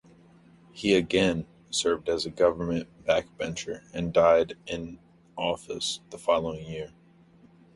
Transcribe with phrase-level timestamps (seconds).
[0.71, 4.97] He again served as a government backbencher, and died in
[5.37, 6.91] office the following year.